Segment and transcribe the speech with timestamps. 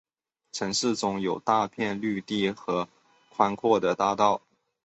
[0.51, 2.89] 城市中有大片的绿地和
[3.29, 4.41] 宽阔的大道。